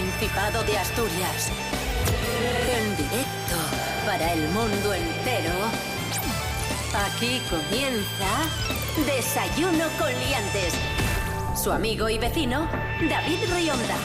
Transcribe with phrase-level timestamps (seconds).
[0.00, 1.50] Principado de Asturias.
[2.74, 3.56] En directo
[4.06, 5.52] para el mundo entero.
[7.04, 8.48] Aquí comienza
[9.04, 10.72] Desayuno con Liantes.
[11.62, 12.66] Su amigo y vecino,
[13.10, 13.96] David Rionda.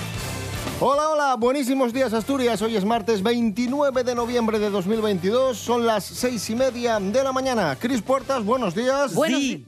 [0.81, 2.61] Hola, hola, buenísimos días Asturias.
[2.61, 5.57] Hoy es martes 29 de noviembre de 2022.
[5.57, 7.77] Son las seis y media de la mañana.
[7.79, 9.13] Cris Puertas, buenos días.
[9.13, 9.63] Bueno, Sí.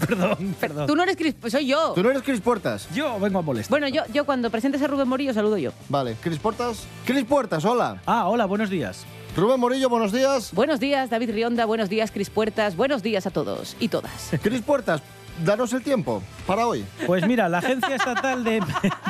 [0.06, 0.86] perdón, perdón.
[0.86, 1.92] Tú no eres Cris, soy yo.
[1.94, 2.88] ¿Tú no eres Cris Puertas?
[2.94, 3.70] Yo vengo a molestar.
[3.70, 5.72] Bueno, yo, yo cuando presentes a Rubén Morillo saludo yo.
[5.88, 6.84] Vale, Cris Puertas.
[7.04, 8.00] Cris Puertas, hola.
[8.06, 9.04] Ah, hola, buenos días.
[9.36, 10.52] Rubén Morillo, buenos días.
[10.52, 11.64] Buenos días, David Rionda.
[11.64, 12.76] Buenos días, Cris Puertas.
[12.76, 14.30] Buenos días a todos y todas.
[14.42, 15.00] Cris Puertas,
[15.44, 16.84] danos el tiempo para hoy.
[17.06, 18.60] Pues mira, la Agencia Estatal de,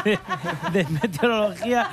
[0.05, 0.19] de-
[0.73, 1.89] de Meteorología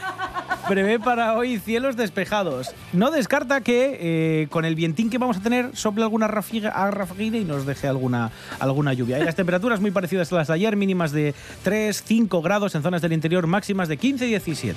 [0.67, 2.71] prevé para hoy cielos despejados.
[2.93, 3.97] No descarta que
[4.43, 7.65] eh, con el vientín que vamos a tener sople alguna rafiga, a rafaguina y nos
[7.65, 9.19] deje alguna, alguna lluvia.
[9.19, 11.33] Y las temperaturas muy parecidas a las de ayer, mínimas de
[11.63, 14.75] 3, 5 grados en zonas del interior, máximas de 15 y 17.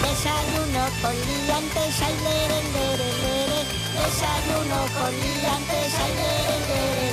[0.00, 3.60] Desayuno con liantes, ay, lere, lere, lere.
[3.94, 7.07] Desayuno con liantes, ay, lere, lere, lere.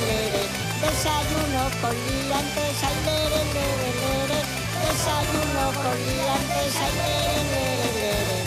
[0.82, 4.40] Desayuno con liantes, ay, lere, lere.
[4.84, 8.40] Desayuno con liantes, ay, lere, lere.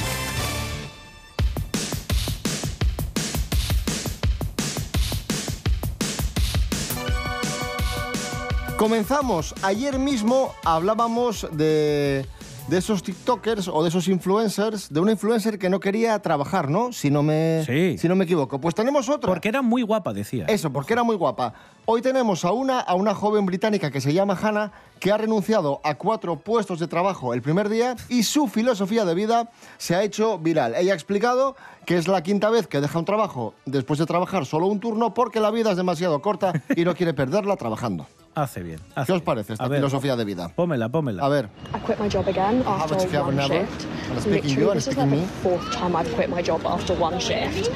[8.76, 9.54] Comenzamos.
[9.62, 12.26] Ayer mismo hablábamos de,
[12.69, 16.92] de esos TikTokers o de esos influencers, de una influencer que no quería trabajar, ¿no?
[16.92, 17.97] Si no me, Sí.
[17.97, 18.60] si no me equivoco.
[18.60, 19.30] Pues tenemos otra.
[19.33, 20.44] Porque era muy guapa, decía.
[20.48, 21.55] Eso, porque era muy guapa.
[21.86, 25.80] Hoy tenemos a una, a una joven británica que se llama Hannah, que ha renunciado
[25.83, 30.03] a cuatro puestos de trabajo el primer día y su filosofía de vida se ha
[30.03, 30.75] hecho viral.
[30.75, 31.56] Ella ha explicado
[31.87, 35.15] que es la quinta vez que deja un trabajo después de trabajar solo un turno
[35.15, 38.06] porque la vida es demasiado corta y no quiere perderla trabajando.
[38.34, 38.78] Hace bien.
[38.94, 40.49] hace ¿Qué os parece esta A ver, filosofía de vida?
[40.55, 41.25] Pómela, pómela.
[41.25, 43.87] A ver, I quit my job again after one shift.
[44.11, 45.21] And speaking you Literally, and this is speaking like me?
[45.21, 47.71] the fourth time I've quit my job after one shift.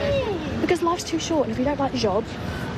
[0.63, 2.23] Because life's too short, and if you don't like the job,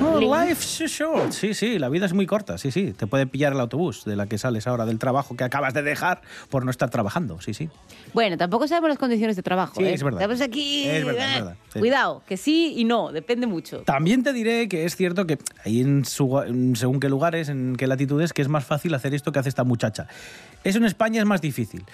[0.01, 0.27] leave.
[0.27, 1.31] life's too short.
[1.33, 2.57] Sí, sí, la vida es muy corta.
[2.59, 2.93] Sí, sí.
[2.95, 5.83] Te puede pillar el autobús de la que sales ahora, del trabajo que acabas de
[5.83, 7.41] dejar por no estar trabajando.
[7.43, 7.69] Sí, sí.
[8.15, 9.75] Bueno, tampoco sabemos las condiciones de trabajo.
[9.77, 9.93] Sí, ¿eh?
[9.95, 10.23] es verdad.
[10.23, 10.89] Estamos aquí.
[10.89, 11.79] Es verdad, es eh, verdad, sí.
[11.79, 13.83] Cuidado, que sí y no, depende mucho.
[13.83, 17.77] También te diré que es cierto que hay en, su- en según qué lugares, en
[17.77, 20.07] qué latitudes, que es más fácil hacer esto que hace esta muchacha.
[20.65, 21.85] Eso en España es más difícil,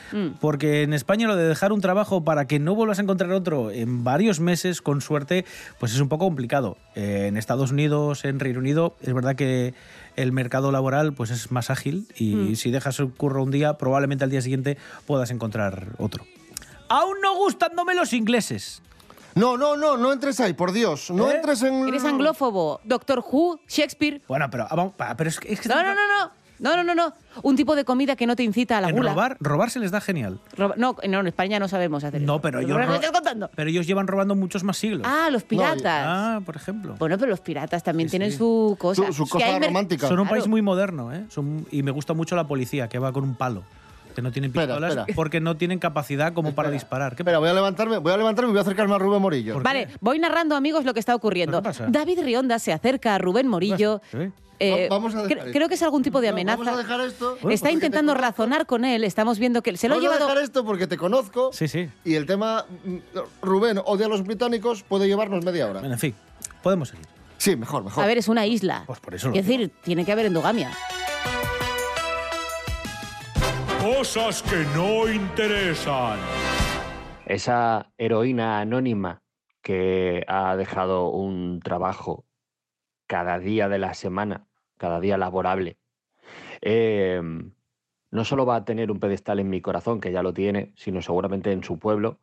[0.41, 3.73] porque en España lo de dejar un trabajo para que no vuelvas a encontrar otro
[3.73, 5.45] en varios meses, con suerte,
[5.81, 6.77] pues es un poco complicado.
[6.95, 9.73] Eh, en Estados Unidos, en Reino Unido, es verdad que
[10.15, 14.23] el mercado laboral pues es más ágil y si dejas el curro un día, probablemente
[14.23, 14.77] al día siguiente
[15.07, 16.27] puedas encontrar otro.
[16.91, 18.83] Aún no gustándome los ingleses.
[19.35, 21.11] no, no, no, no entres ahí, por Dios.
[21.11, 21.37] No ¿Eh?
[21.37, 21.89] entres en...
[21.89, 24.21] Eres anglófobo, Doctor Who, Shakespeare.
[24.29, 25.51] Bueno, pero, ah, vamos, pero es que...
[25.51, 26.40] es que No, no, no, no.
[26.60, 27.12] No, no, no, no.
[27.43, 29.10] Un tipo de comida que no te incita a la En gula.
[29.12, 30.38] robar, robar se les da genial.
[30.56, 32.43] Roba- No, no, en España no sabemos hacer No, eso.
[32.43, 33.50] pero ellos, ¿Me ro- estás contando?
[33.54, 35.03] pero ellos llevan robando muchos más siglos.
[35.04, 36.04] Ah, los piratas.
[36.06, 36.97] Ah, por ejemplo.
[36.99, 38.38] Bueno, pero los piratas también Sí, tienen sí.
[38.38, 39.06] su cosa.
[39.06, 39.65] Su, su Que mer-.
[39.72, 40.25] Son un claro.
[40.28, 41.25] país muy moderno, ¿eh?
[41.31, 43.62] Son- y me gusta mucho la policía, que va con un palo.
[44.15, 45.15] Que no tienen Espera, pistolas espera.
[45.15, 47.15] porque no tienen capacidad como para disparar.
[47.15, 49.54] ¿Qué Espera, voy a levantarme, voy a levantarme y voy a acercarme a Rubén Morillo.
[49.54, 51.62] ¿Por Vale, voy narrando, amigos, lo que está ocurriendo.
[51.62, 51.91] ¿Pero qué pasa?
[51.93, 54.03] David Rionda se acerca a Rubén Morillo.
[54.62, 55.53] Eh, Va- vamos a dejar cre- esto.
[55.53, 56.59] creo que es algún tipo de No, amenaza.
[56.59, 57.38] Vamos a dejar esto.
[57.41, 59.04] Bueno, Está intentando razonar con él.
[59.04, 60.28] Estamos viendo que se lo ha Vamos a llevado.
[60.28, 61.50] dejar esto porque te conozco.
[61.53, 61.88] Sí, sí.
[62.04, 62.97] Y el tema, mm,
[63.43, 65.81] Rubén odia a los británicos, puede llevarnos media hora.
[65.81, 66.15] Bueno, en fin,
[66.62, 67.06] podemos seguir.
[67.38, 68.04] Sí, mejor, mejor.
[68.04, 68.84] A ver, es una isla.
[68.87, 70.70] Pues por eso lo Es decir, tiene que haber endogamia.
[73.82, 76.19] Cosas que no interesan.
[77.26, 79.22] esa heroína anónima
[79.62, 82.26] que ha dejado un trabajo
[83.06, 84.47] cada día de la semana,
[84.81, 85.77] cada día laborable,
[86.63, 87.21] eh,
[88.11, 91.03] no solo va a tener un pedestal en mi corazón, que ya lo tiene, sino
[91.03, 92.19] seguramente en su pueblo,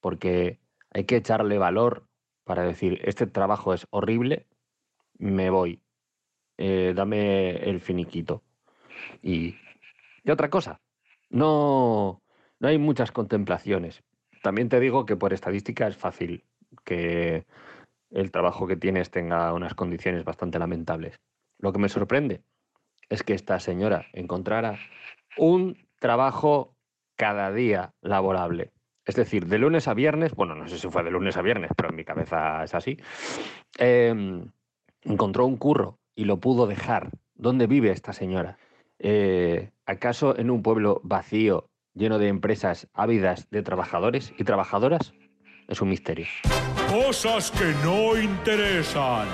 [0.00, 0.60] porque
[0.92, 2.04] hay que echarle valor
[2.44, 4.46] para decir, este trabajo es horrible,
[5.18, 5.80] me voy,
[6.58, 8.42] eh, dame el finiquito.
[9.22, 9.56] Y,
[10.22, 10.82] y otra cosa,
[11.30, 12.22] no,
[12.58, 14.02] no hay muchas contemplaciones.
[14.42, 16.44] También te digo que por estadística es fácil
[16.84, 17.46] que
[18.10, 21.20] el trabajo que tienes tenga unas condiciones bastante lamentables.
[21.60, 22.42] Lo que me sorprende
[23.08, 24.78] es que esta señora encontrara
[25.36, 26.74] un trabajo
[27.16, 28.72] cada día laborable.
[29.04, 31.70] Es decir, de lunes a viernes, bueno, no sé si fue de lunes a viernes,
[31.76, 32.96] pero en mi cabeza es así,
[33.78, 34.42] eh,
[35.02, 37.10] encontró un curro y lo pudo dejar.
[37.34, 38.58] ¿Dónde vive esta señora?
[38.98, 45.14] Eh, ¿Acaso en un pueblo vacío, lleno de empresas ávidas de trabajadores y trabajadoras?
[45.68, 46.26] Es un misterio.
[46.88, 49.26] Cosas que no interesan.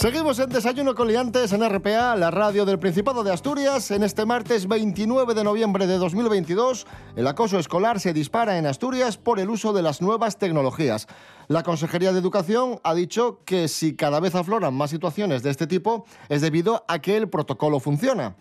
[0.00, 3.90] Seguimos en Desayuno con Liantes en RPA, la radio del Principado de Asturias.
[3.90, 6.86] En este martes 29 de noviembre de 2022,
[7.16, 11.06] el acoso escolar se dispara en Asturias por el uso de las nuevas tecnologías.
[11.48, 15.66] La Consejería de Educación ha dicho que si cada vez afloran más situaciones de este
[15.66, 18.36] tipo es debido a que el protocolo funciona.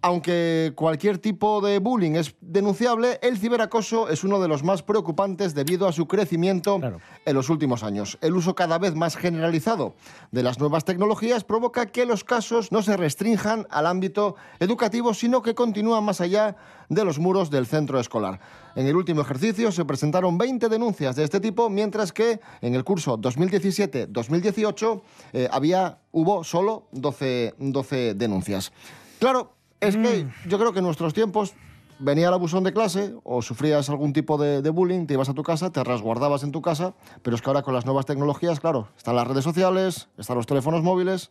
[0.00, 5.54] Aunque cualquier tipo de bullying es denunciable, el ciberacoso es uno de los más preocupantes
[5.56, 7.00] debido a su crecimiento Claro.
[7.24, 8.16] en los últimos años.
[8.20, 9.94] El uso cada vez más generalizado
[10.30, 15.42] de las nuevas tecnologías provoca que los casos no se restrinjan al ámbito educativo, sino
[15.42, 16.54] que continúan más allá
[16.88, 18.38] de los muros del centro escolar.
[18.76, 22.84] En el último ejercicio se presentaron 20 denuncias de este tipo, mientras que en el
[22.84, 25.02] curso 2017-2018
[25.32, 28.72] eh, había, hubo solo 12, 12 denuncias.
[29.18, 31.54] Claro, es que yo creo que en nuestros tiempos
[31.98, 35.34] venía el abusón de clase o sufrías algún tipo de, de bullying, te ibas a
[35.34, 38.60] tu casa, te resguardabas en tu casa, pero es que ahora con las nuevas tecnologías,
[38.60, 41.30] claro, están las redes sociales, están los teléfonos móviles,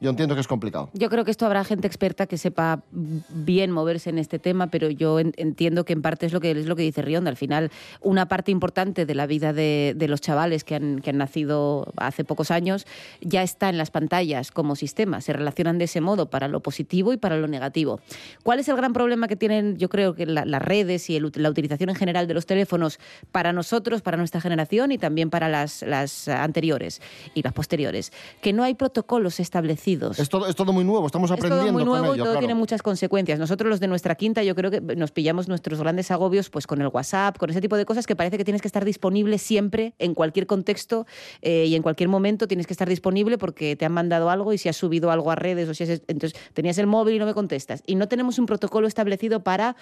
[0.00, 0.90] yo entiendo que es complicado.
[0.92, 4.90] Yo creo que esto habrá gente experta que sepa bien moverse en este tema, pero
[4.90, 7.30] yo en- entiendo que en parte es lo que es lo que dice Rionda.
[7.30, 7.70] Al final,
[8.00, 11.92] una parte importante de la vida de, de los chavales que han, que han nacido
[11.96, 12.86] hace pocos años
[13.20, 15.20] ya está en las pantallas como sistema.
[15.20, 18.00] Se relacionan de ese modo para lo positivo y para lo negativo.
[18.42, 21.32] ¿Cuál es el gran problema que tienen, yo creo, que la- las redes y el
[21.36, 22.98] la utilización en general de los teléfonos
[23.32, 27.00] para nosotros, para nuestra generación y también para las, las anteriores
[27.34, 28.12] y las posteriores?
[28.42, 29.85] Que no hay protocolos establecidos.
[30.18, 32.38] Es todo, es todo muy nuevo, estamos Es aprendiendo todo muy nuevo ello, todo claro.
[32.40, 33.38] tiene muchas consecuencias.
[33.38, 36.80] Nosotros los de nuestra quinta yo creo que nos pillamos nuestros grandes agobios pues con
[36.80, 39.94] el WhatsApp, con ese tipo de cosas que parece que tienes que estar disponible siempre,
[39.98, 41.06] en cualquier contexto
[41.42, 44.58] eh, y en cualquier momento tienes que estar disponible porque te han mandado algo y
[44.58, 47.26] si has subido algo a redes o si has, entonces tenías el móvil y no
[47.26, 47.82] me contestas.
[47.86, 49.76] Y no tenemos un protocolo establecido para,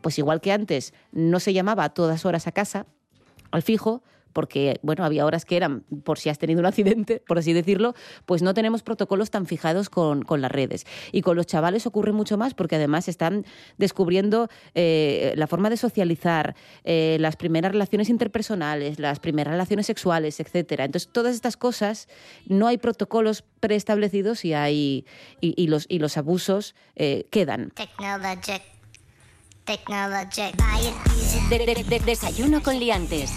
[0.00, 2.86] pues igual que antes, no se llamaba a todas horas a casa,
[3.50, 7.38] al fijo, porque bueno, había horas que eran por si has tenido un accidente, por
[7.38, 7.94] así decirlo,
[8.26, 10.86] pues no tenemos protocolos tan fijados con, con las redes.
[11.12, 13.44] Y con los chavales ocurre mucho más porque además están
[13.78, 16.54] descubriendo eh, la forma de socializar,
[16.84, 20.84] eh, las primeras relaciones interpersonales, las primeras relaciones sexuales, etcétera.
[20.84, 22.08] Entonces, todas estas cosas
[22.46, 25.04] no hay protocolos preestablecidos y hay
[25.40, 27.70] y, y los y los abusos eh, quedan.
[27.70, 28.62] Technologic.
[29.64, 30.54] Technologic.
[31.48, 33.30] De- de- de- desayuno con liantes.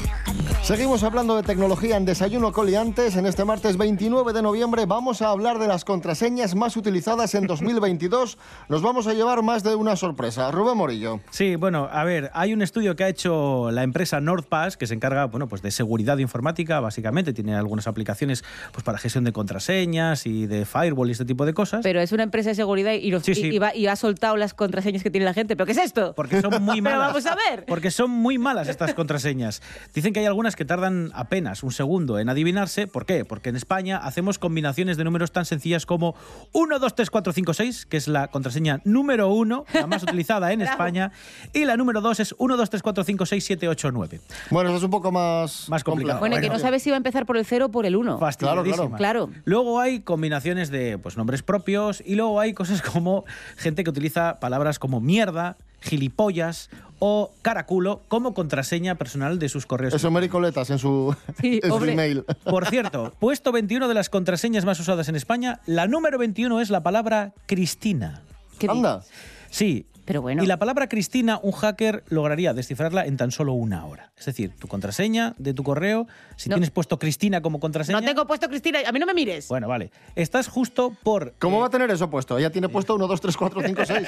[0.63, 3.18] Seguimos hablando de tecnología en Desayuno Coliantes.
[3.18, 7.48] En este martes 29 de noviembre vamos a hablar de las contraseñas más utilizadas en
[7.48, 8.38] 2022.
[8.69, 10.50] Nos vamos a llevar más de una sorpresa.
[10.51, 11.19] Rubén Morillo.
[11.31, 14.94] Sí, bueno, a ver, hay un estudio que ha hecho la empresa NordPass que se
[14.94, 20.25] encarga, bueno, pues de seguridad informática, básicamente tiene algunas aplicaciones pues para gestión de contraseñas
[20.25, 21.81] y de firewall y este tipo de cosas.
[21.83, 23.48] Pero es una empresa de seguridad y, los- Sí, sí.
[23.50, 25.57] y- y va- y ha soltado las contraseñas que tiene la gente.
[25.57, 26.13] ¿Pero qué es esto?
[26.15, 27.07] Porque son muy Pero malas.
[27.10, 27.65] vamos a ver.
[27.65, 29.62] Porque son muy malas estas contraseñas.
[29.94, 32.88] Dicen que hay algunas que tardan apenas un segundo en adivinarse.
[32.88, 33.25] ¿Por qué?
[33.25, 36.15] Porque en España hacemos combinaciones de números tan sencillas como
[36.51, 40.51] 1, 2, 3, 4, 5, 6, que es la contraseña número uno, la más utilizada
[40.53, 41.11] en España.
[41.53, 44.21] Y la número 2 es 1, 2, 3, 4, 5, 6, 7, 8, 9.
[44.50, 46.19] Bueno, eso es un poco más, Más complicado.
[46.19, 46.59] Bueno, y que Bueno.
[46.59, 48.19] no sabes si va a empezar por el cero o por el uno.
[48.19, 48.98] Fastidiadísimas.
[48.98, 49.29] Claro.
[49.45, 53.25] Luego hay combinaciones de pues, nombres propios y luego hay cosas como
[53.57, 56.69] gente que utiliza palabras como mierda, gilipollas
[57.05, 59.93] o caraculo como contraseña personal de sus correos.
[59.93, 62.24] Eso Mary Coletas en su, Sí, en su email.
[62.45, 66.69] Por cierto, puesto 21 de las contraseñas más usadas en España, la número 21 es
[66.69, 68.22] la palabra Cristina.
[68.57, 69.03] ¿Qué Anda.
[69.50, 69.86] Sí.
[70.05, 70.43] Pero bueno.
[70.43, 74.12] Y la palabra Cristina, un hacker lograría descifrarla en tan solo una hora.
[74.17, 76.55] Es decir, tu contraseña de tu correo, si No.
[76.55, 78.00] tienes puesto Cristina como contraseña.
[78.01, 78.79] No tengo puesto Cristina.
[78.86, 79.48] A mí no me mires.
[79.48, 79.91] Bueno, vale.
[80.15, 81.33] Estás justo por.
[81.39, 82.38] ¿Cómo eh, va a tener eso puesto?
[82.38, 84.07] Ella tiene puesto 1, 2, 3, 4, 5, 6.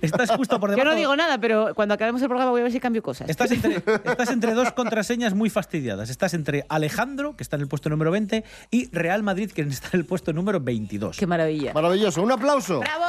[0.00, 0.90] Estás justo por Yo debajo.
[0.92, 3.28] no digo nada, pero cuando acabemos el programa voy a ver si cambio cosas.
[3.28, 6.10] Estás entre, estás entre dos contraseñas muy fastidiadas.
[6.10, 9.90] Estás entre Alejandro, que está en el puesto número 20, y Real Madrid, que está
[9.92, 11.16] en el puesto número 22.
[11.18, 11.72] Qué maravilla.
[11.74, 12.22] Maravilloso.
[12.22, 13.04] Un aplauso ¡Bravo!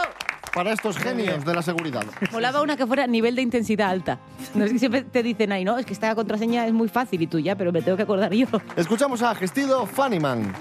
[0.54, 2.06] Para estos genios de la seguridad.
[2.32, 4.20] Molaba una que fuera nivel de intensidad alta.
[4.54, 7.22] No es que siempre te dicen ahí, no, es que esta contraseña es muy fácil
[7.22, 8.48] y tú ya, pero me tengo que acordar yo.
[8.76, 10.54] Escuchamos a Gestido Funnyman.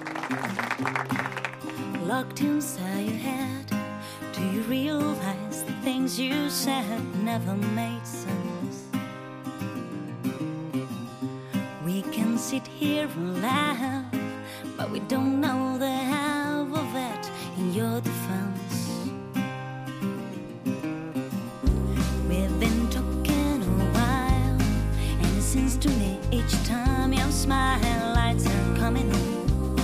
[2.13, 3.67] locked inside your head.
[4.35, 8.91] Do you realize the things you said never made sense?
[11.87, 14.05] We can sit here and laugh,
[14.77, 16.12] but we don't know the
[25.83, 29.77] to me each time you smile, lights are coming in.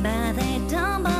[0.00, 1.17] But they don't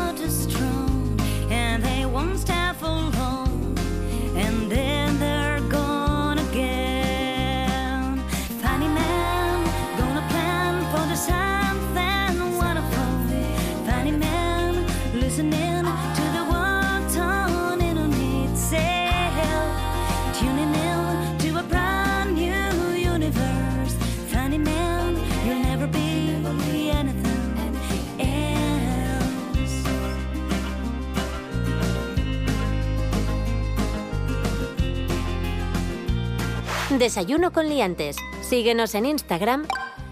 [36.99, 38.17] Desayuno con liantes.
[38.41, 39.69] Síguenos en Instagram,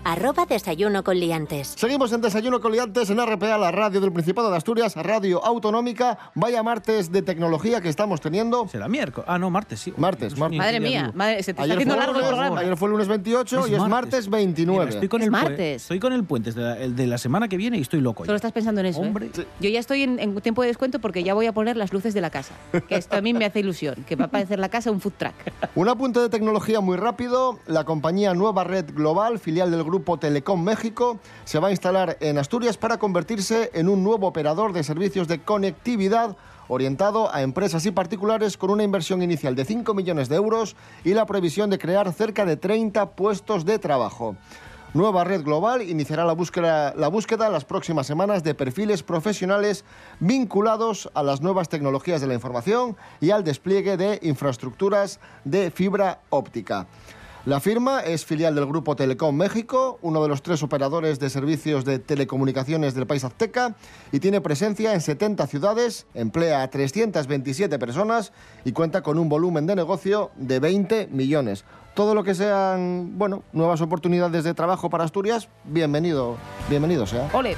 [0.06, 1.74] arroba desayuno con liantes.
[1.76, 6.16] Seguimos en Desayuno con Liantes en RPA, la radio del Principado de Asturias, radio autonómica.
[6.36, 8.68] Vaya martes de tecnología que estamos teniendo.
[8.68, 9.26] Será miércoles.
[9.28, 9.92] Ah, no, martes, sí.
[9.96, 10.58] Martes, martes.
[10.58, 12.60] Madre mía, madre, se te está haciendo largo el lunes, programa.
[12.60, 14.78] ayer fue el lunes 28 y es martes 29.
[14.84, 15.82] Mira, estoy con Es el pue- martes.
[15.82, 18.22] Estoy con el puente de la, el de la semana que viene y estoy loco.
[18.22, 18.26] ya.
[18.26, 19.02] Solo estás pensando en eso.
[19.02, 19.06] ¿eh?
[19.08, 19.30] Hombre.
[19.60, 22.14] Yo ya estoy en, en tiempo de descuento porque ya voy a poner las luces
[22.14, 22.54] de la casa.
[22.88, 25.14] Que esto a mí me hace ilusión, que va a parecer la casa un food
[25.18, 25.34] truck.
[25.74, 27.58] Un apunte de tecnología muy rápido.
[27.66, 32.38] La compañía Nueva Red Global, filial del grupo Telecom México, se va a instalar en
[32.38, 36.36] Asturias para convertirse en un nuevo operador de servicios de conectividad
[36.68, 41.14] orientado a empresas y particulares con una inversión inicial de 5 millones de euros y
[41.14, 44.36] la previsión de crear cerca de 30 puestos de trabajo.
[44.94, 49.84] Nueva Red Global iniciará la búsqueda, la búsqueda las próximas semanas de perfiles profesionales
[50.20, 56.20] vinculados a las nuevas tecnologías de la información y al despliegue de infraestructuras de fibra
[56.30, 56.86] óptica.
[57.46, 61.84] La firma es filial del Grupo Telecom México, uno de los tres operadores de servicios
[61.84, 63.76] de telecomunicaciones del país azteca,
[64.10, 68.32] y tiene presencia en 70 ciudades, emplea a 327 personas
[68.64, 71.64] y cuenta con un volumen de negocio de 20 millones.
[71.94, 76.38] Todo lo que sean, bueno, nuevas oportunidades de trabajo para Asturias, bienvenido,
[76.68, 77.30] bienvenido sea.
[77.32, 77.56] Ole,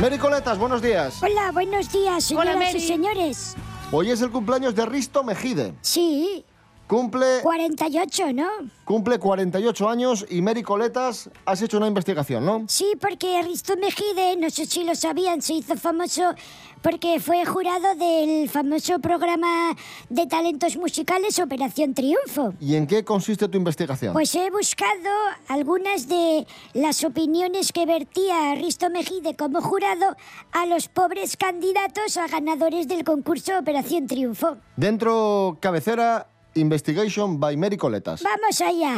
[0.00, 1.22] Mary Coletas, buenos días.
[1.22, 3.56] Hola, buenos días, Hola, señoras y señores.
[3.92, 5.72] Hoy es el cumpleaños de Risto Mejide.
[5.82, 6.44] Sí,
[6.90, 8.48] Cumple, 48, ¿no?
[8.84, 12.64] cumple 48 años y Mary Coletas, has hecho una investigación, ¿no?
[12.66, 16.34] Sí, porque Risto Mejide, no sé si lo sabían, se hizo famoso
[16.82, 19.76] porque fue jurado del famoso programa
[20.08, 22.54] de talentos musicales Operación Triunfo.
[22.58, 24.12] ¿Y en qué consiste tu investigación?
[24.12, 25.10] Pues he buscado
[25.46, 26.44] algunas de
[26.74, 30.16] las opiniones que vertía Risto Mejide como jurado
[30.50, 34.56] a los pobres candidatos a ganadores del concurso Operación Triunfo.
[34.74, 38.22] Dentro cabecera Investigation by Mary Coletas.
[38.22, 38.96] Vamos allá.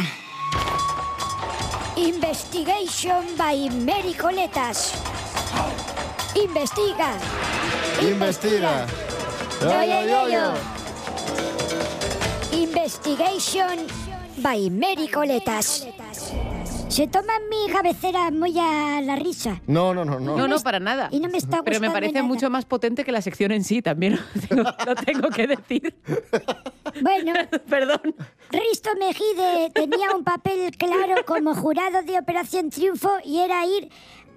[1.97, 4.95] Investigation by Mary Coletas.
[6.35, 7.13] Investiga.
[8.01, 8.87] Investiga.
[9.61, 10.55] Yo, yo, yo, yo.
[12.59, 13.87] Investigation
[14.39, 15.87] by Mary Coletas.
[16.89, 19.61] Se toma mi cabecera muy a la risa.
[19.67, 20.37] No, no, no, no.
[20.37, 21.09] no, no, para nada.
[21.11, 22.27] Y no me está Pero me parece nada.
[22.27, 25.95] mucho más potente que la sección en sí, también lo tengo, lo tengo que decir.
[27.03, 27.35] Bueno,
[27.69, 28.15] Perdón.
[28.51, 33.91] Risto Mejide tenía un papel claro como jurado de Operación Triunfo y era ir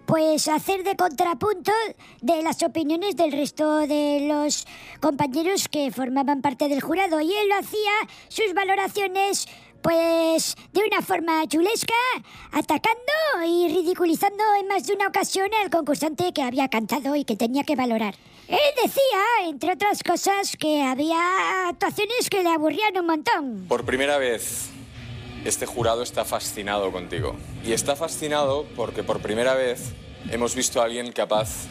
[0.05, 1.71] pues a hacer de contrapunto
[2.21, 4.67] de las opiniones del resto de los
[4.99, 7.91] compañeros que formaban parte del jurado y él lo hacía
[8.27, 9.47] sus valoraciones
[9.81, 11.93] pues de una forma chulesca,
[12.51, 13.13] atacando
[13.47, 17.63] y ridiculizando en más de una ocasión al concursante que había cantado y que tenía
[17.63, 18.15] que valorar.
[18.47, 23.65] Él decía, entre otras cosas, que había actuaciones que le aburrían un montón.
[23.67, 24.69] Por primera vez,
[25.45, 27.35] este jurado está fascinado contigo.
[27.63, 29.93] Y está fascinado porque por primera vez
[30.31, 31.67] hemos visto a alguien capaz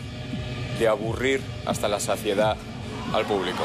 [0.78, 2.56] de aburrir hasta la saciedad
[3.12, 3.62] al público.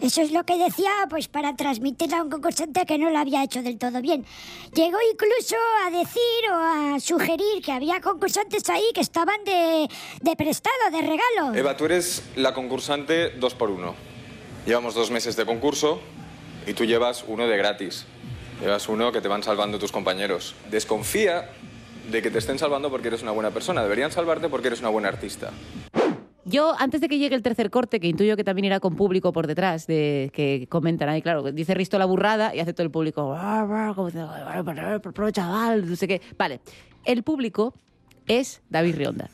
[0.00, 3.44] Eso es lo que decía, pues para transmitirle a un concursante que no lo había
[3.44, 4.24] hecho del todo bien.
[4.74, 6.54] Llegó incluso a decir o
[6.94, 9.88] a sugerir que había concursantes ahí que estaban de,
[10.22, 11.54] de prestado, de regalo.
[11.54, 13.94] Eva, tú eres la concursante dos por uno.
[14.64, 16.00] Llevamos dos meses de concurso
[16.66, 18.06] y tú llevas uno de gratis.
[18.60, 20.54] Llevas uno que te van salvando tus compañeros.
[20.70, 21.50] Desconfía
[22.10, 23.82] de que te estén salvando porque eres una buena persona.
[23.82, 25.50] Deberían salvarte porque eres una buena artista.
[26.44, 29.32] Yo, antes de que llegue el tercer corte, que intuyo que también irá con público
[29.32, 32.90] por detrás, de que comentan ahí, claro, dice Risto la burrada y hace todo el
[32.90, 36.20] público, "Ah, ah", "Ah, chaval, no sé qué.
[36.38, 36.60] Vale,
[37.04, 37.74] el público
[38.26, 39.30] es David Rionda.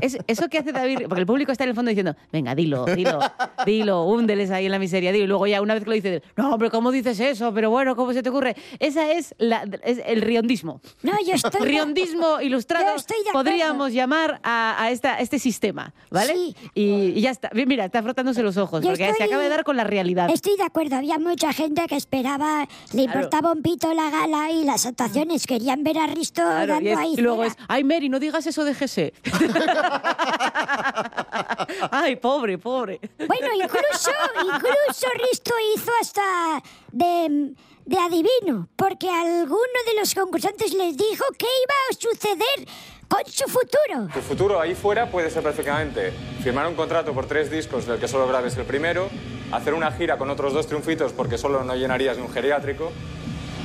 [0.00, 2.84] Es, eso que hace David, porque el público está en el fondo diciendo, venga, dilo,
[2.86, 3.18] dilo,
[3.66, 5.24] dilo, húndeles ahí en la miseria, dilo.
[5.24, 7.52] Y luego ya una vez que lo dice, no, pero ¿cómo dices eso?
[7.52, 8.56] Pero bueno, ¿cómo se te ocurre?
[8.78, 10.80] Esa es, la, es el riondismo.
[11.02, 11.60] No, yo estoy...
[11.66, 16.34] Riondismo ilustrado Yo estoy podríamos llamar a, a esta, este sistema, ¿vale?
[16.34, 16.56] Sí.
[16.74, 16.82] Y,
[17.16, 17.50] y ya está.
[17.52, 20.30] Mira, está frotándose los ojos, Yo porque se acaba de dar con la realidad.
[20.30, 23.18] Estoy de acuerdo, había mucha gente que esperaba, le Claro.
[23.20, 26.92] importaba un pito la gala y las actuaciones, querían ver a Risto Claro, dando y,
[26.92, 29.12] es- ahí y luego es, ay, Mary, no digas eso de GC.
[31.90, 33.00] ay, pobre, pobre.
[33.18, 34.10] Bueno, incluso,
[34.42, 41.46] incluso Risto hizo hasta de, de adivino, porque alguno de los concursantes les dijo qué
[41.46, 42.68] iba a suceder
[43.08, 44.08] con su futuro.
[44.12, 46.12] Tu futuro ahí fuera puede ser perfectamente
[46.42, 49.10] firmar un contrato por tres discos del que solo grabes el primero,
[49.52, 52.90] hacer una gira con otros dos triunfitos porque solo no llenarías de un geriátrico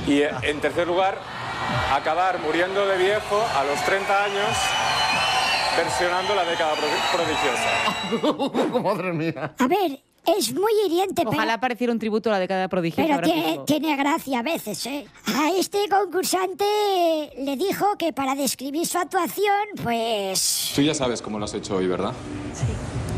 [0.06, 1.18] y eh, en tercer lugar
[1.94, 4.48] acabar muriendo de viejo a los 30 años
[5.82, 8.80] versionando la década prodi- prodigiosa.
[8.82, 9.54] Madre mía.
[9.58, 11.30] A ver, Es muy hiriente, pero...
[11.30, 15.06] Ojalá pareciera un tributo a la década prodigiosa Pero tiene, tiene gracia a veces, ¿eh?
[15.34, 16.64] A este concursante
[17.38, 20.72] le dijo que para describir su actuación, pues...
[20.74, 22.12] Tú ya sabes cómo lo has hecho hoy, ¿verdad?
[22.52, 22.64] Sí.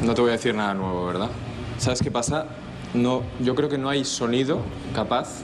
[0.07, 1.31] No te voy a decir nada nuevo, ¿verdad?
[1.79, 2.47] ¿Sabes qué pasa?
[2.95, 4.61] No, yo creo que no hay sonido
[4.95, 5.41] capaz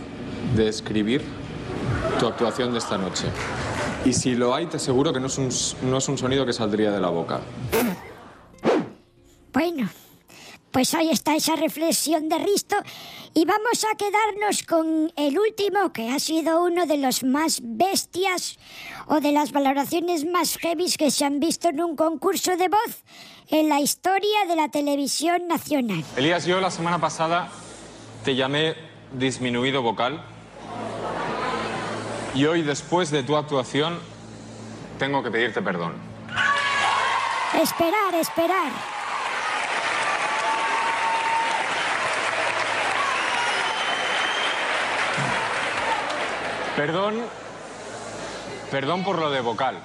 [0.54, 1.22] de describir
[2.20, 3.24] tu actuación de esta noche.
[4.06, 5.48] Y si lo hay, te aseguro que no es un,
[5.90, 7.40] no es un sonido que saldría de la boca.
[9.52, 9.88] Bueno,
[10.70, 12.76] pues ahí está esa reflexión de Risto
[13.34, 18.60] y vamos a quedarnos con el último, que ha sido uno de los más bestias
[19.08, 23.02] o de las valoraciones más heavies que se han visto en un concurso de voz
[23.48, 26.04] en la historia de la televisión nacional.
[26.16, 27.48] Elías, yo la semana pasada
[28.24, 28.76] te llamé
[29.18, 30.22] disminuido vocal.
[32.36, 33.98] Y hoy, después de tu actuación,
[34.98, 35.94] tengo que pedirte perdón.
[37.54, 38.70] Esperar, esperar.
[46.76, 47.14] Perdón.
[48.70, 49.76] Perdón por lo de vocal.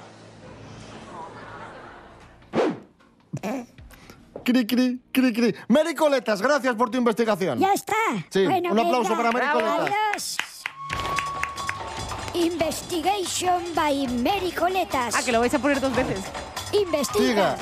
[4.44, 5.56] Cri, cri, cri, cri.
[5.70, 7.60] Mary Coletas, gracias por tu investigación.
[7.60, 7.94] Ya está.
[8.30, 9.32] Sí, Bueno, un aplauso venga.
[9.32, 9.82] para Mary Coletas.
[9.88, 10.38] Adiós.
[12.42, 15.14] Investigation by Mary Coletas.
[15.16, 16.24] Ah, que lo vais a poner dos veces.
[16.74, 17.56] Investiga.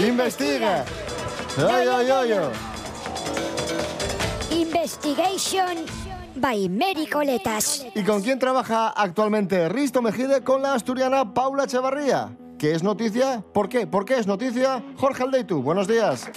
[0.00, 0.84] Investiga.
[1.56, 2.50] Ay, ay, ay, ay.
[4.50, 5.86] Investigation
[6.34, 7.86] by Mary Coletas.
[7.94, 12.30] ¿Y con quién trabaja actualmente Risto Mejide con la asturiana Paula Echevarría?
[12.58, 13.44] ¿Qué es noticia?
[13.54, 13.86] ¿Por qué?
[13.86, 14.82] ¿Por qué es noticia?
[14.96, 16.28] Jorge Aldeitu, buenos días.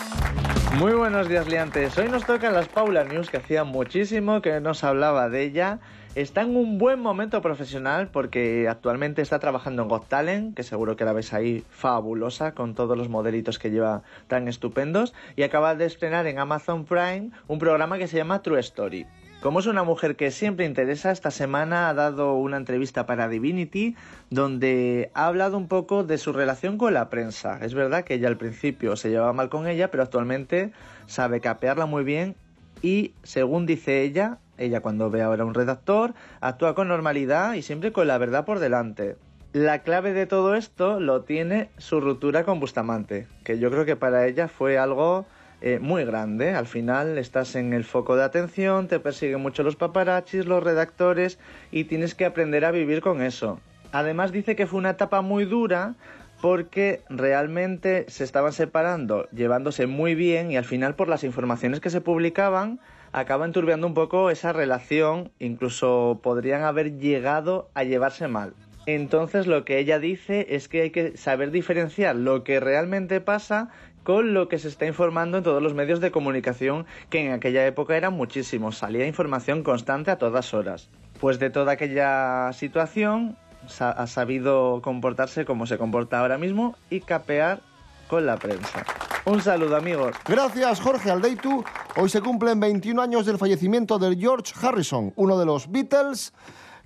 [0.77, 1.97] Muy buenos días, liantes.
[1.97, 5.79] Hoy nos tocan las Paula News, que hacía muchísimo que no se hablaba de ella.
[6.15, 10.95] Está en un buen momento profesional porque actualmente está trabajando en Got Talent, que seguro
[10.95, 15.13] que la ves ahí fabulosa con todos los modelitos que lleva tan estupendos.
[15.36, 19.06] Y acaba de estrenar en Amazon Prime un programa que se llama True Story.
[19.41, 23.97] Como es una mujer que siempre interesa, esta semana ha dado una entrevista para Divinity
[24.30, 27.60] donde ha hablado un poco de su relación con la prensa.
[27.62, 30.71] Es verdad que ella al principio se llevaba mal con ella, pero actualmente
[31.08, 32.38] sabe capearla muy bien
[32.82, 37.61] y, según dice ella, ella cuando ve ahora a un redactor, actúa con normalidad y
[37.61, 39.17] siempre con la verdad por delante.
[39.53, 43.95] La clave de todo esto lo tiene su ruptura con Bustamante, que yo creo que
[43.95, 45.25] para ella fue algo
[45.61, 46.53] eh, muy grande.
[46.53, 51.39] Al final estás en el foco de atención, te persiguen mucho los paparachis, los redactores
[51.71, 53.59] y tienes que aprender a vivir con eso.
[53.93, 55.95] Además dice que fue una etapa muy dura
[56.41, 61.89] porque realmente se estaban separando, llevándose muy bien y al final por las informaciones que
[61.89, 62.79] se publicaban
[63.15, 68.54] acaba enturbiando un poco esa relación, incluso podrían haber llegado a llevarse mal.
[68.88, 73.69] Entonces lo que ella dice es que hay que saber diferenciar lo que realmente pasa
[74.04, 77.65] con lo que se está informando en todos los medios de comunicación, que en aquella
[77.65, 80.89] época eran muchísimos, salía información constante a todas horas.
[81.21, 83.38] Pues de toda aquella situación
[83.80, 87.62] ha sabido comportarse como se comporta ahora mismo y capear
[88.10, 88.86] con la prensa.
[89.25, 90.15] Un saludo amigos.
[90.27, 91.63] Gracias, Jorge Aldeitu.
[91.95, 96.31] Hoy se cumplen 21 años del fallecimiento de George Harrison, uno de los Beatles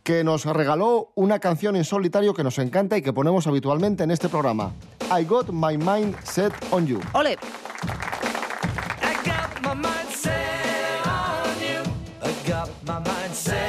[0.04, 4.12] que nos regaló una canción en solitario que nos encanta y que ponemos habitualmente en
[4.12, 4.72] este programa.
[5.12, 7.02] I Got My Mind Set On You.
[7.14, 7.32] ¡Ole!
[7.32, 7.38] I
[9.26, 11.82] got my mind set on you.
[12.22, 13.69] I got my mind set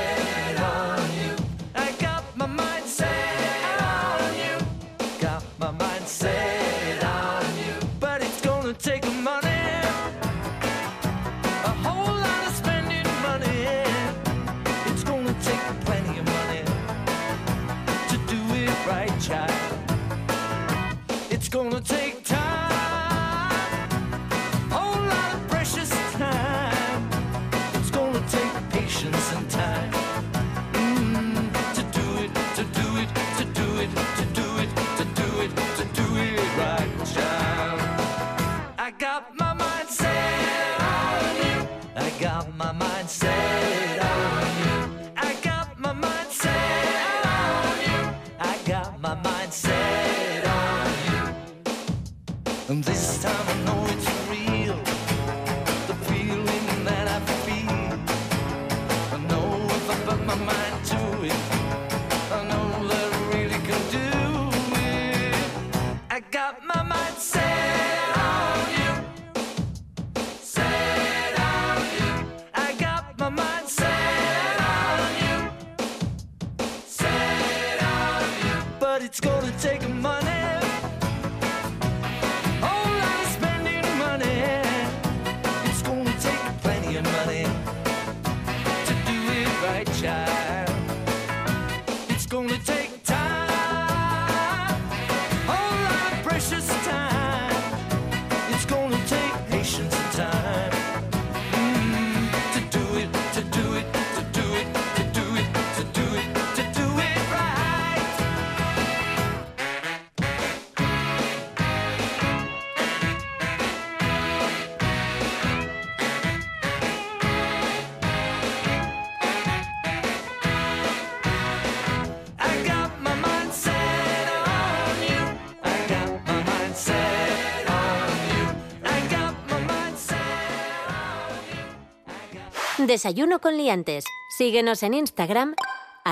[132.91, 134.05] Desayuno con liantes.
[134.37, 135.55] Síguenos en Instagram,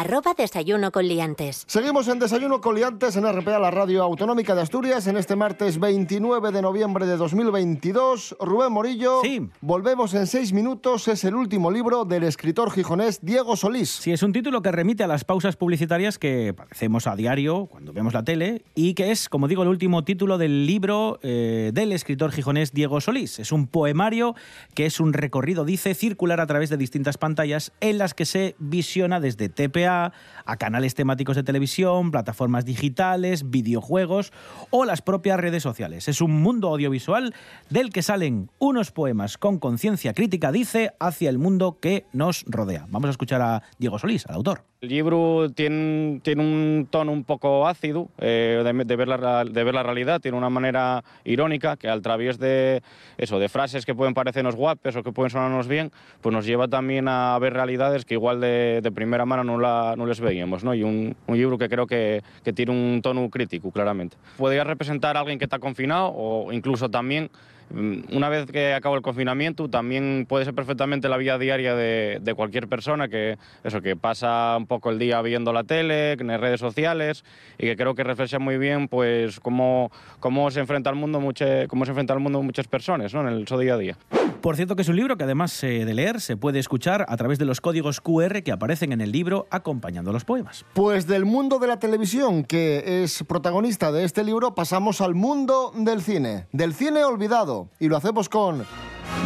[0.08, 1.64] arroba desayuno con liantes.
[1.66, 5.78] Seguimos en Desayuno con Liantes en RPA, la radio autonómica de Asturias, en este martes
[5.78, 8.34] 29 de noviembre de 2022.
[8.40, 9.20] Rubén Morillo,
[9.60, 11.08] volvemos en seis minutos.
[11.08, 13.90] Es el último libro del escritor gijonés Diego Solís.
[13.90, 17.92] Sí, es un título que remite a las pausas publicitarias que padecemos a diario cuando
[17.92, 21.92] vemos la tele y que es, como digo, el último título del libro eh, del
[21.92, 23.38] escritor gijonés Diego Solís.
[23.40, 24.34] Es un poemario
[24.72, 28.56] que es un recorrido, dice, circular a través de distintas pantallas en las que se
[28.58, 34.32] visiona desde TPA a canales temáticos de televisión, plataformas digitales, videojuegos
[34.70, 36.08] o las propias redes sociales.
[36.08, 37.34] Es un mundo audiovisual
[37.70, 42.86] del que salen unos poemas con conciencia crítica, dice, hacia el mundo que nos rodea.
[42.90, 44.64] Vamos a escuchar a Diego Solís, al autor.
[44.80, 50.50] El libro tiene, un tono un poco ácido eh, de, ver la, realidad, tiene una
[50.50, 52.80] manera irónica que al través de
[53.16, 56.68] eso, de frases que pueden parecernos guapes o que pueden sonarnos bien, pues nos lleva
[56.68, 60.62] también a ver realidades que igual de, primera mano no, la, no les veíamos.
[60.62, 60.72] ¿no?
[60.74, 64.16] Y un, libro que creo que, que tiene un tono crítico, claramente.
[64.36, 67.30] Podría representar a alguien que está confinado o incluso también
[67.70, 72.34] Una vez que acaba el confinamiento, también puede ser perfectamente la vida diaria de, de
[72.34, 76.40] cualquier persona que, eso, que pasa un poco el día viendo la tele, en las
[76.40, 77.24] redes sociales,
[77.58, 81.66] y que creo que refleja muy bien pues, cómo, cómo, se enfrenta al mundo muche-
[81.68, 83.20] cómo se enfrenta al mundo muchas personas ¿no?
[83.20, 83.96] en el su día a día.
[84.40, 87.16] Por cierto que es un libro que además eh, de leer se puede escuchar a
[87.16, 90.64] través de los códigos QR que aparecen en el libro acompañando los poemas.
[90.74, 95.72] Pues del mundo de la televisión, que es protagonista de este libro, pasamos al mundo
[95.76, 96.46] del cine.
[96.52, 97.57] Del cine olvidado.
[97.80, 98.64] Y lo hacemos con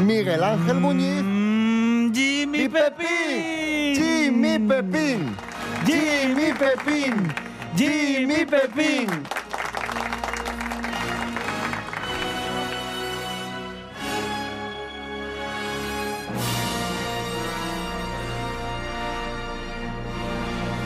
[0.05, 1.23] Miguel Ángel Muñiz.
[2.15, 3.95] Jimmy Pepín.
[3.97, 5.37] Jimmy Pepín.
[5.87, 7.35] Jimmy Pepín.
[7.77, 9.09] Jimmy Pepín.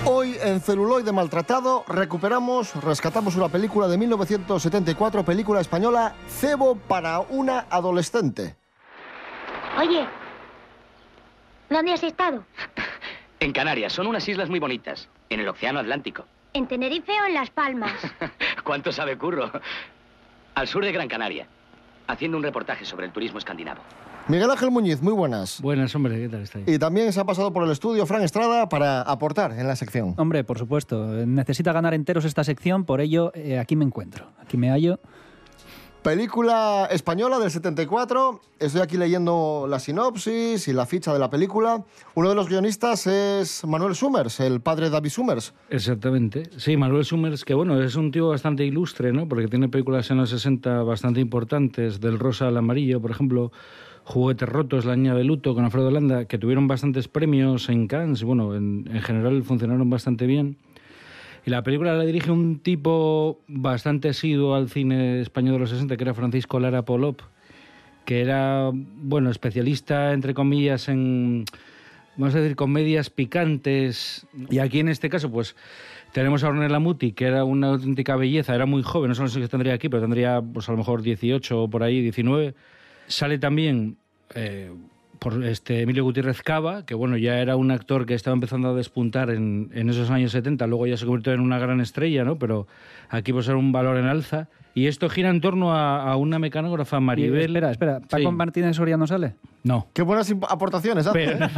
[0.09, 7.67] Hoy en Celuloide Maltratado recuperamos, rescatamos una película de 1974, película española, Cebo para una
[7.69, 8.55] adolescente.
[9.77, 10.07] Oye,
[11.69, 12.45] ¿dónde has estado?
[13.41, 16.25] En Canarias, son unas islas muy bonitas, en el Océano Atlántico.
[16.55, 17.93] ¿En Tenerife o en Las Palmas?
[18.65, 19.51] ¿Cuánto sabe Curro?
[20.55, 21.47] Al sur de Gran Canaria,
[22.07, 23.83] haciendo un reportaje sobre el turismo escandinavo.
[24.29, 25.61] Miguel Ángel Muñiz, muy buenas.
[25.63, 26.67] Buenas, hombre, ¿qué tal estáis?
[26.67, 30.15] Y también se ha pasado por el estudio Fran Estrada para aportar en la sección.
[30.19, 31.07] Hombre, por supuesto.
[31.25, 34.27] Necesita ganar enteros esta sección, por ello eh, aquí me encuentro.
[34.41, 34.99] Aquí me hallo.
[36.03, 38.41] Película española del 74.
[38.59, 41.85] Estoy aquí leyendo la sinopsis y la ficha de la película.
[42.15, 45.55] Uno de los guionistas es Manuel Summers, el padre de David Summers.
[45.71, 46.51] Exactamente.
[46.57, 49.29] Sí, Manuel Summers, que bueno, es un tío bastante ilustre, ¿no?
[49.29, 53.51] Porque tiene películas en los 60 bastante importantes, del rosa al amarillo, por ejemplo,
[54.07, 58.23] Juguetes rotos, La niña de luto, con Alfredo Landa, que tuvieron bastantes premios en Cannes,
[58.23, 60.57] bueno, en, en general funcionaron bastante bien.
[61.45, 65.97] Y la película la dirige un tipo bastante asiduo al cine español de los 60,
[65.97, 67.21] que era Francisco Lara Polop,
[68.05, 71.45] que era, bueno, especialista, entre comillas, en,
[72.17, 74.25] vamos a decir, comedias picantes.
[74.51, 75.57] Y aquí en este caso, pues,
[76.13, 79.49] tenemos a Ornella Muti, que era una auténtica belleza, era muy joven, no sé si
[79.49, 82.55] tendría aquí, pero tendría, pues, a lo mejor 18 o por ahí, 19.
[83.07, 83.97] Sale también...
[84.35, 84.71] eh,
[85.19, 88.75] por este Emilio Gutiérrez Cava, que bueno, ya era un actor que estaba empezando a
[88.75, 92.39] despuntar en, en esos años 70, luego ya se convirtió en una gran estrella, ¿no?
[92.39, 92.67] Pero
[93.09, 94.49] aquí pues era un valor en alza.
[94.77, 97.47] Y esto gira en torno a, a una mecanógrafa, Maribel.
[97.57, 99.35] espera, espera, ¿Paco Martínez Soria no sale?
[99.65, 99.89] No.
[99.95, 101.19] Qué buenas aportaciones hace.
[101.19, 101.49] Pero,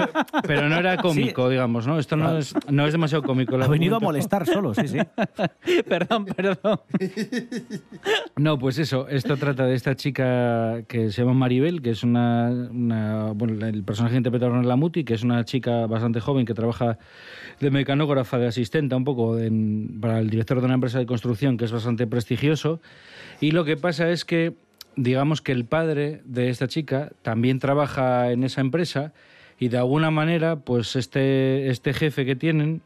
[0.46, 1.98] pero no era cómico, digamos, ¿no?
[1.98, 3.56] Esto no es, no es demasiado cómico.
[3.56, 4.98] Ha venido a molestar solo, sí, sí.
[5.88, 6.80] perdón, perdón.
[8.36, 12.48] No, pues eso, esto trata de esta chica que se llama Maribel, que es una,
[12.70, 16.98] una- bueno, el personaje interpretado por Lamuti, que es una chica bastante joven que trabaja
[17.58, 21.56] de mecanógrafa, de asistente un poco en- para el director de una empresa de construcción
[21.56, 22.80] que es bastante prestigioso.
[23.40, 24.54] Y lo que pasa es que,
[24.96, 29.12] digamos que el padre de esta chica también trabaja en esa empresa
[29.58, 32.80] y de alguna manera, pues este, este jefe que tienen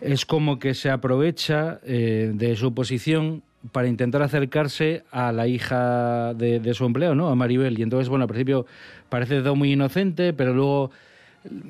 [0.00, 6.34] es como que se aprovecha eh, de su posición para intentar acercarse a la hija
[6.34, 7.28] de, de su empleado, ¿no?
[7.28, 7.78] A Maribel.
[7.78, 8.66] Y entonces, bueno, al principio
[9.08, 10.90] parece todo muy inocente, pero luego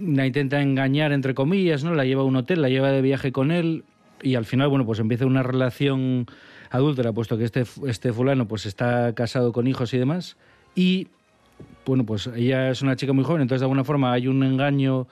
[0.00, 1.94] la intenta engañar, entre comillas, ¿no?
[1.94, 3.84] La lleva a un hotel, la lleva de viaje con él
[4.22, 6.26] y al final, bueno, pues empieza una relación
[6.70, 10.36] adúltera, puesto que este, este fulano pues está casado con hijos y demás.
[10.74, 11.08] Y,
[11.84, 15.06] bueno, pues ella es una chica muy joven, entonces de alguna forma hay un engaño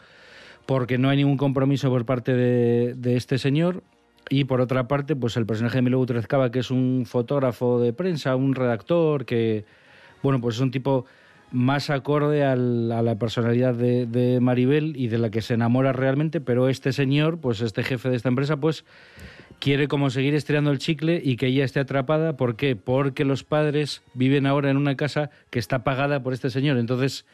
[0.67, 3.83] porque no hay ningún compromiso por parte de, este señor.
[4.31, 7.79] Y por otra parte, pues el personaje de Milo Gutiérrez Cava, que es un fotógrafo
[7.79, 9.67] de prensa, un redactor, que,
[10.23, 11.05] bueno, pues es un tipo
[11.53, 16.71] más acorde a la personalidad de Maribel y de la que se enamora realmente, pero
[16.71, 18.87] este señor, pues este jefe de esta empresa, pues
[19.61, 22.37] quiere como seguir estirando el chicle y que ella esté atrapada.
[22.37, 22.77] ¿Por qué?
[22.77, 26.77] Porque los padres viven ahora en una casa que está pagada por este señor.
[26.77, 27.25] Entonces,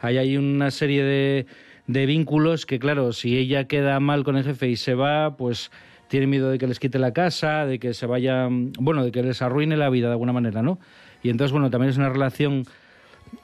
[0.00, 1.46] ahí hay una serie de,
[1.86, 5.70] de vínculos que, claro, si ella queda mal con el jefe y se va, pues
[6.08, 9.22] tiene miedo de que les quite la casa, de que se vaya, bueno, de que
[9.22, 10.78] les arruine la vida de alguna manera, ¿no?
[11.22, 12.64] Y entonces, bueno, también es una relación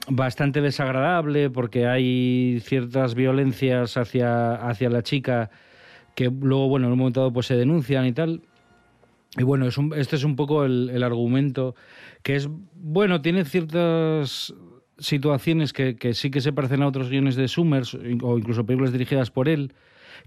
[0.09, 5.51] bastante desagradable porque hay ciertas violencias hacia la chica
[6.15, 8.43] que luego, bueno, en un momento dado pues se denuncian y tal.
[9.37, 11.75] Y bueno, es un- este es un poco el, argumento
[12.23, 14.55] que es, bueno, tiene ciertas
[14.99, 18.93] situaciones que, que sí que se parecen a otros guiones de Summers o incluso películas
[18.93, 19.73] dirigidas por él,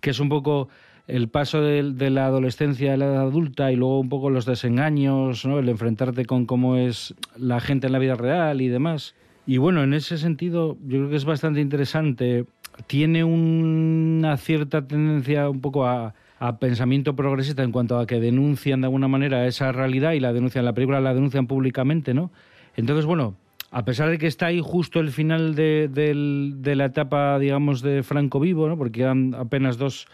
[0.02, 0.68] que es un poco
[1.08, 4.46] el paso de, de la adolescencia a la edad adulta y luego un poco los
[4.46, 5.58] desengaños, ¿no?
[5.60, 9.16] el enfrentarte con cómo es la gente en la vida real y demás.
[9.48, 12.46] Y bueno, en ese sentido yo creo que es bastante interesante.
[12.86, 16.14] Tiene una cierta tendencia un poco a,
[16.60, 20.66] pensamiento progresista en cuanto a que denuncian de alguna manera esa realidad y la denuncian,
[20.66, 22.30] la película la denuncian públicamente, ¿no?
[22.76, 23.36] Entonces, bueno,
[23.72, 28.42] a pesar de que está ahí justo el final de, la etapa, digamos, de Franco
[28.42, 28.78] Vivo, ¿no?
[28.78, 30.08] porque quedan apenas dos,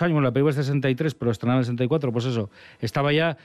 [0.00, 3.36] años, la película es de 63, pero estrenada en 64, pues eso, estaba ya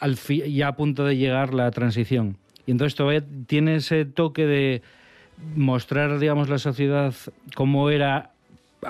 [0.00, 2.38] a punto de llegar la transición.
[2.66, 4.82] Y entonces todavía tiene ese toque de
[5.54, 7.14] mostrar, digamos, la sociedad
[7.54, 8.32] como era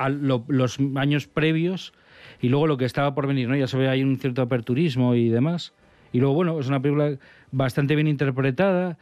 [0.09, 1.93] los años previos
[2.41, 3.57] y luego lo que estaba por venir, ¿no?
[3.57, 5.73] Ya se ve ahí un cierto aperturismo y demás.
[6.12, 7.17] Y luego, bueno, es una película
[7.53, 8.99] bastante bien interpretada.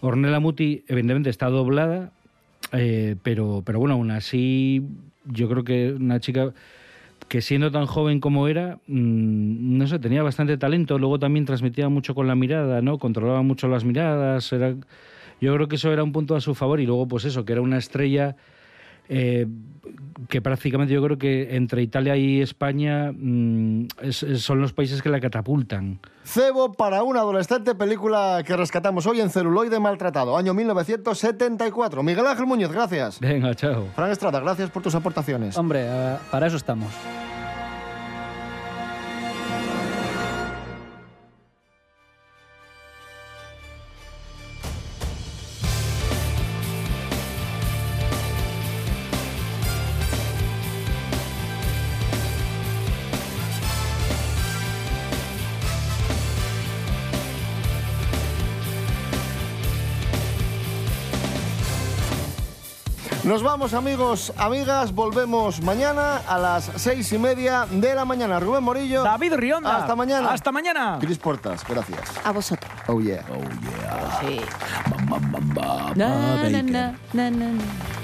[0.00, 2.12] Ornella Muti, evidentemente, está doblada,
[2.72, 4.82] eh, pero, pero bueno, aún así,
[5.24, 6.52] yo creo que una chica
[7.28, 11.88] que siendo tan joven como era, mm, no sé, tenía bastante talento, luego también transmitía
[11.88, 12.98] mucho con la mirada, ¿no?
[12.98, 14.74] Controlaba mucho las miradas, era...
[15.40, 17.52] Yo creo que eso era un punto a su favor y luego pues eso, que
[17.52, 18.36] era una estrella
[19.08, 19.46] eh,
[20.28, 25.02] que prácticamente yo creo que entre Italia y España mm, es- es- son los países
[25.02, 25.98] que la catapultan.
[26.24, 32.02] Cebo para una adolescente, película que rescatamos hoy en celuloide maltratado, año 1974.
[32.02, 33.20] Miguel Ángel Muñoz, gracias.
[33.20, 33.88] Venga, chao.
[33.94, 35.56] Fran Estrada, gracias por tus aportaciones.
[35.58, 36.88] Hombre, eh, para eso estamos.
[63.24, 64.94] Nos vamos, amigos, amigas.
[64.94, 68.38] Volvemos mañana a las seis y media de la mañana.
[68.38, 69.02] Rubén Morillo.
[69.02, 69.78] David Rionda.
[69.78, 70.30] Hasta mañana.
[70.30, 70.98] Hasta mañana.
[71.00, 72.00] Cris Portas, gracias.
[72.22, 72.70] A vosotros.
[72.86, 73.24] Oh, yeah.
[74.20, 74.40] Sí.
[75.96, 78.03] Na, na, na, na, na, na.